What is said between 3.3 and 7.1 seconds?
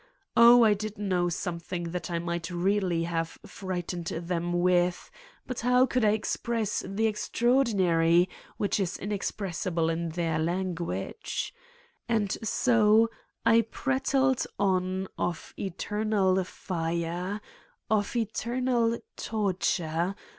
frightened them with but how could I express the